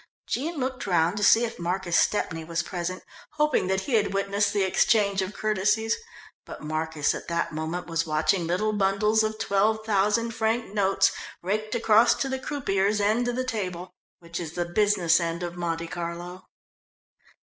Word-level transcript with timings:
Jean 0.27 0.57
looked 0.57 0.87
round 0.87 1.15
to 1.15 1.23
see 1.23 1.45
if 1.45 1.59
Marcus 1.59 1.95
Stepney 1.95 2.43
was 2.43 2.63
present, 2.63 3.03
hoping 3.33 3.67
that 3.67 3.81
he 3.81 3.93
had 3.93 4.15
witnessed 4.15 4.51
the 4.51 4.63
exchange 4.63 5.21
of 5.21 5.31
courtesies, 5.35 5.95
but 6.43 6.63
Marcus 6.63 7.13
at 7.13 7.27
that 7.27 7.51
moment 7.53 7.85
was 7.85 8.07
watching 8.07 8.47
little 8.47 8.73
bundles 8.73 9.21
of 9.21 9.37
twelve 9.37 9.85
thousand 9.85 10.31
franc 10.31 10.73
notes 10.73 11.11
raked 11.43 11.75
across 11.75 12.15
to 12.15 12.27
the 12.27 12.39
croupier's 12.39 12.99
end 12.99 13.27
of 13.27 13.35
the 13.35 13.43
table 13.43 13.93
which 14.17 14.39
is 14.39 14.53
the 14.53 14.65
business 14.65 15.19
end 15.19 15.43
of 15.43 15.55
Monte 15.55 15.85
Carlo. 15.85 16.47